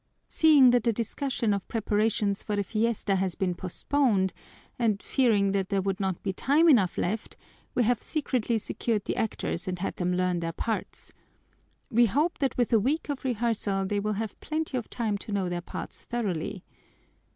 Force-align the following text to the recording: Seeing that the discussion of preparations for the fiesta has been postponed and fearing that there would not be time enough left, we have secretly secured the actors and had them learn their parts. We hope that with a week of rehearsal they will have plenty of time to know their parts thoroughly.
Seeing 0.27 0.71
that 0.71 0.83
the 0.83 0.91
discussion 0.91 1.53
of 1.53 1.67
preparations 1.67 2.41
for 2.41 2.55
the 2.55 2.63
fiesta 2.63 3.17
has 3.17 3.35
been 3.35 3.53
postponed 3.53 4.33
and 4.79 4.99
fearing 4.99 5.51
that 5.51 5.69
there 5.69 5.83
would 5.83 5.99
not 5.99 6.23
be 6.23 6.33
time 6.33 6.67
enough 6.67 6.97
left, 6.97 7.37
we 7.75 7.83
have 7.83 8.01
secretly 8.01 8.57
secured 8.57 9.05
the 9.05 9.15
actors 9.15 9.67
and 9.67 9.77
had 9.77 9.97
them 9.97 10.15
learn 10.17 10.39
their 10.39 10.53
parts. 10.53 11.13
We 11.91 12.07
hope 12.07 12.39
that 12.39 12.57
with 12.57 12.73
a 12.73 12.79
week 12.79 13.09
of 13.09 13.23
rehearsal 13.23 13.85
they 13.85 13.99
will 13.99 14.13
have 14.13 14.39
plenty 14.41 14.75
of 14.75 14.89
time 14.89 15.19
to 15.19 15.31
know 15.31 15.49
their 15.49 15.61
parts 15.61 16.01
thoroughly. 16.01 16.63